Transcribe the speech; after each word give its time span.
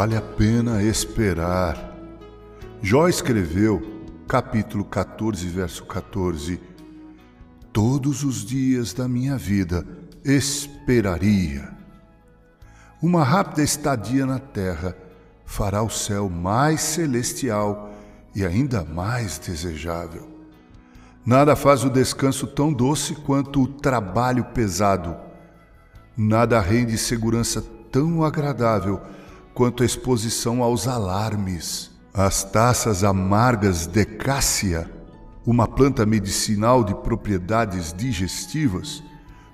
Vale 0.00 0.16
a 0.16 0.22
pena 0.22 0.82
esperar. 0.82 1.94
Jó 2.80 3.06
escreveu, 3.06 3.82
capítulo 4.26 4.82
14, 4.82 5.46
verso 5.46 5.84
14: 5.84 6.58
Todos 7.70 8.24
os 8.24 8.42
dias 8.42 8.94
da 8.94 9.06
minha 9.06 9.36
vida 9.36 9.86
esperaria. 10.24 11.68
Uma 13.02 13.22
rápida 13.22 13.62
estadia 13.62 14.24
na 14.24 14.38
terra 14.38 14.96
fará 15.44 15.82
o 15.82 15.90
céu 15.90 16.30
mais 16.30 16.80
celestial 16.80 17.92
e 18.34 18.42
ainda 18.42 18.82
mais 18.82 19.38
desejável. 19.38 20.26
Nada 21.26 21.54
faz 21.54 21.84
o 21.84 21.90
descanso 21.90 22.46
tão 22.46 22.72
doce 22.72 23.14
quanto 23.16 23.64
o 23.64 23.68
trabalho 23.68 24.44
pesado. 24.44 25.14
Nada 26.16 26.58
rende 26.58 26.96
segurança 26.96 27.62
tão 27.92 28.24
agradável 28.24 28.98
quanto 29.60 29.82
a 29.82 29.86
exposição 29.86 30.62
aos 30.62 30.88
alarmes. 30.88 31.90
As 32.14 32.42
taças 32.42 33.04
amargas 33.04 33.86
de 33.86 34.06
cássia, 34.06 34.90
uma 35.44 35.68
planta 35.68 36.06
medicinal 36.06 36.82
de 36.82 36.94
propriedades 36.94 37.92
digestivas, 37.92 39.02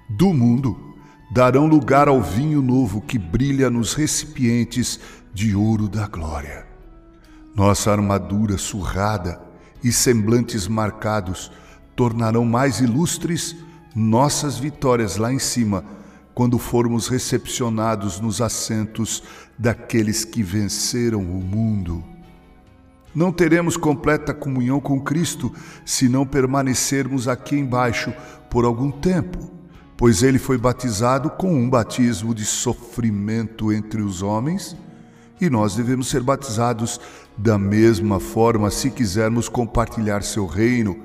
do 0.09 0.33
mundo, 0.33 0.95
darão 1.33 1.67
lugar 1.67 2.07
ao 2.07 2.23
vinho 2.23 2.63
novo 2.63 3.01
que 3.01 3.19
brilha 3.19 3.69
nos 3.69 3.95
recipientes 3.95 5.01
de 5.35 5.57
ouro 5.57 5.89
da 5.89 6.07
glória. 6.07 6.69
Nossa 7.53 7.91
armadura 7.91 8.57
surrada 8.57 9.41
e 9.83 9.91
semblantes 9.91 10.69
marcados 10.69 11.51
tornarão 11.97 12.45
mais 12.45 12.79
ilustres 12.79 13.57
nossas 13.93 14.57
vitórias 14.57 15.17
lá 15.17 15.33
em 15.33 15.41
cima 15.41 15.85
quando 16.37 16.59
formos 16.59 17.09
recepcionados 17.09 18.21
nos 18.21 18.43
assentos 18.43 19.23
daqueles 19.59 20.23
que 20.23 20.43
venceram 20.43 21.23
o 21.23 21.43
mundo. 21.43 22.05
Não 23.15 23.33
teremos 23.33 23.75
completa 23.75 24.35
comunhão 24.35 24.79
com 24.79 25.01
Cristo 25.01 25.51
se 25.83 26.11
não 26.11 26.27
permanecermos 26.27 27.27
aqui 27.27 27.57
embaixo 27.57 28.13
por 28.51 28.67
algum 28.67 28.91
tempo, 28.91 29.51
pois 29.97 30.23
ele 30.23 30.39
foi 30.39 30.59
batizado 30.59 31.31
com 31.31 31.55
um 31.55 31.71
batismo 31.71 32.35
de 32.35 32.45
sofrimento 32.45 33.73
entre 33.73 34.03
os 34.03 34.21
homens 34.21 34.77
e 35.41 35.49
nós 35.49 35.75
devemos 35.75 36.09
ser 36.09 36.23
batizados 36.23 37.01
da 37.35 37.57
mesma 37.57 38.21
forma 38.21 38.71
se 38.71 38.91
quisermos 38.91 39.49
compartilhar 39.49 40.23
seu 40.23 40.45
reino. 40.45 40.99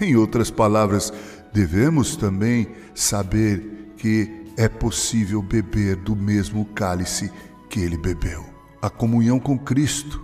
Em 0.00 0.16
outras 0.16 0.50
palavras, 0.50 1.12
devemos 1.52 2.16
também 2.16 2.66
saber 2.96 3.92
que 3.96 4.41
é 4.56 4.68
possível 4.68 5.42
beber 5.42 5.96
do 5.96 6.14
mesmo 6.14 6.64
cálice 6.66 7.32
que 7.68 7.80
ele 7.80 7.96
bebeu. 7.96 8.44
A 8.80 8.90
comunhão 8.90 9.38
com 9.38 9.58
Cristo 9.58 10.20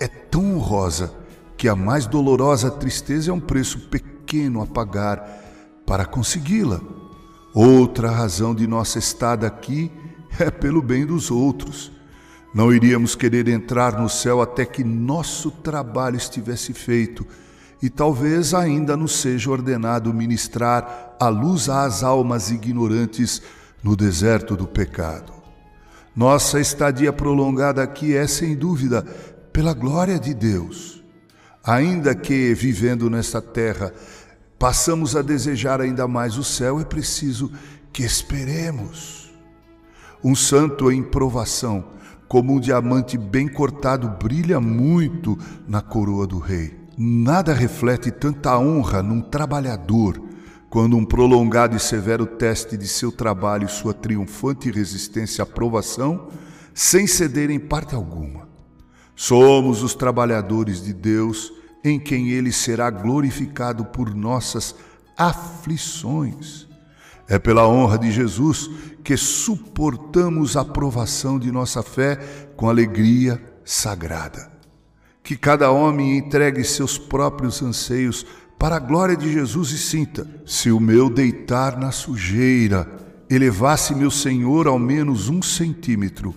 é 0.00 0.08
tão 0.08 0.56
honrosa 0.56 1.14
que 1.56 1.68
a 1.68 1.76
mais 1.76 2.06
dolorosa 2.06 2.70
tristeza 2.70 3.30
é 3.30 3.34
um 3.34 3.40
preço 3.40 3.88
pequeno 3.88 4.62
a 4.62 4.66
pagar 4.66 5.18
para 5.86 6.04
consegui-la. 6.04 6.80
Outra 7.54 8.10
razão 8.10 8.54
de 8.54 8.66
nossa 8.66 8.98
estada 8.98 9.46
aqui 9.46 9.90
é 10.38 10.50
pelo 10.50 10.82
bem 10.82 11.06
dos 11.06 11.30
outros. 11.30 11.92
Não 12.54 12.72
iríamos 12.72 13.14
querer 13.14 13.48
entrar 13.48 14.00
no 14.00 14.08
céu 14.08 14.40
até 14.40 14.64
que 14.64 14.84
nosso 14.84 15.50
trabalho 15.50 16.16
estivesse 16.16 16.72
feito 16.72 17.26
e 17.82 17.90
talvez 17.90 18.54
ainda 18.54 18.96
nos 18.96 19.16
seja 19.16 19.50
ordenado 19.50 20.12
ministrar 20.12 21.16
a 21.20 21.28
luz 21.28 21.68
às 21.68 22.02
almas 22.02 22.50
ignorantes 22.50 23.42
no 23.82 23.94
deserto 23.94 24.56
do 24.56 24.66
pecado. 24.66 25.32
Nossa 26.16 26.60
estadia 26.60 27.12
prolongada 27.12 27.82
aqui 27.82 28.16
é, 28.16 28.26
sem 28.26 28.54
dúvida, 28.54 29.02
pela 29.52 29.74
glória 29.74 30.18
de 30.18 30.32
Deus. 30.32 31.02
Ainda 31.62 32.14
que, 32.14 32.54
vivendo 32.54 33.10
nesta 33.10 33.42
terra, 33.42 33.92
passamos 34.58 35.16
a 35.16 35.22
desejar 35.22 35.80
ainda 35.80 36.06
mais 36.06 36.38
o 36.38 36.44
céu, 36.44 36.80
é 36.80 36.84
preciso 36.84 37.50
que 37.92 38.02
esperemos. 38.02 39.32
Um 40.22 40.34
santo 40.34 40.90
em 40.90 41.02
provação, 41.02 41.84
como 42.28 42.54
um 42.54 42.60
diamante 42.60 43.18
bem 43.18 43.48
cortado, 43.48 44.08
brilha 44.08 44.60
muito 44.60 45.38
na 45.66 45.80
coroa 45.80 46.26
do 46.26 46.38
rei. 46.38 46.83
Nada 46.96 47.52
reflete 47.52 48.12
tanta 48.12 48.56
honra 48.56 49.02
num 49.02 49.20
trabalhador 49.20 50.22
quando 50.70 50.96
um 50.96 51.04
prolongado 51.04 51.76
e 51.76 51.80
severo 51.80 52.24
teste 52.24 52.76
de 52.76 52.86
seu 52.86 53.10
trabalho 53.10 53.66
e 53.66 53.70
sua 53.70 53.92
triunfante 53.92 54.70
resistência 54.70 55.42
à 55.42 55.46
provação, 55.46 56.28
sem 56.72 57.06
ceder 57.06 57.50
em 57.50 57.58
parte 57.58 57.94
alguma. 57.94 58.48
Somos 59.16 59.82
os 59.82 59.94
trabalhadores 59.94 60.82
de 60.82 60.92
Deus, 60.92 61.52
em 61.84 61.98
quem 61.98 62.30
Ele 62.30 62.52
será 62.52 62.90
glorificado 62.90 63.84
por 63.84 64.14
nossas 64.14 64.74
aflições. 65.16 66.66
É 67.28 67.38
pela 67.38 67.68
honra 67.68 67.98
de 67.98 68.10
Jesus 68.12 68.70
que 69.02 69.16
suportamos 69.16 70.56
a 70.56 70.64
provação 70.64 71.38
de 71.38 71.50
nossa 71.50 71.82
fé 71.82 72.16
com 72.56 72.68
alegria 72.68 73.42
sagrada 73.64 74.53
que 75.24 75.38
cada 75.38 75.70
homem 75.70 76.18
entregue 76.18 76.62
seus 76.62 76.98
próprios 76.98 77.62
anseios 77.62 78.26
para 78.58 78.76
a 78.76 78.78
glória 78.78 79.16
de 79.16 79.32
Jesus 79.32 79.70
e 79.70 79.78
sinta: 79.78 80.28
se 80.44 80.70
o 80.70 80.78
meu 80.78 81.08
deitar 81.08 81.78
na 81.78 81.90
sujeira 81.90 82.86
elevasse 83.28 83.94
meu 83.94 84.10
Senhor 84.10 84.68
ao 84.68 84.78
menos 84.78 85.30
um 85.30 85.40
centímetro, 85.40 86.34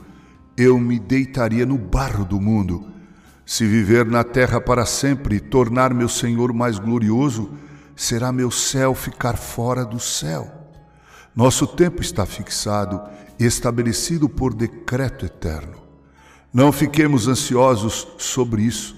eu 0.55 0.79
me 0.79 0.97
deitaria 0.97 1.65
no 1.65 1.77
barro 1.77 2.23
do 2.23 2.39
mundo. 2.39 2.87
Se 3.45 3.65
viver 3.65 4.05
na 4.05 4.23
terra 4.23 4.59
para 4.59 4.85
sempre 4.85 5.35
e 5.35 5.39
tornar 5.39 5.93
meu 5.93 6.09
Senhor 6.09 6.53
mais 6.53 6.79
glorioso, 6.79 7.51
será 7.95 8.31
meu 8.31 8.49
céu 8.49 8.95
ficar 8.95 9.37
fora 9.37 9.85
do 9.85 9.99
céu. 9.99 10.49
Nosso 11.35 11.67
tempo 11.67 12.01
está 12.01 12.25
fixado 12.25 13.01
e 13.37 13.45
estabelecido 13.45 14.27
por 14.29 14.53
decreto 14.53 15.25
eterno. 15.25 15.86
Não 16.57 16.71
fiquemos 16.71 17.27
ansiosos 17.27 18.07
sobre 18.17 18.63
isso, 18.63 18.95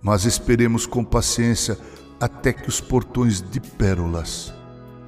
mas 0.00 0.24
esperemos 0.24 0.86
com 0.86 1.02
paciência 1.02 1.76
até 2.20 2.52
que 2.52 2.68
os 2.68 2.80
portões 2.80 3.42
de 3.42 3.58
pérolas 3.58 4.54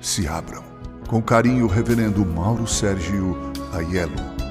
se 0.01 0.27
abram. 0.27 0.65
Com 1.07 1.23
carinho, 1.23 1.69
Reverendo 1.69 2.27
Mauro 2.27 2.67
Sérgio 2.67 3.37
Aiello. 3.73 4.46